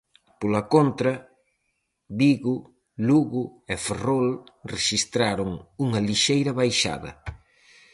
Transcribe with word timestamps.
Pola 0.39 0.61
contra, 0.73 1.13
Vigo, 2.19 2.55
Lugo 3.07 3.43
e 3.73 3.75
Ferrol 3.85 4.29
rexistraron 4.73 5.51
unha 5.85 5.99
lixeira 6.07 6.51
baixada. 6.59 7.11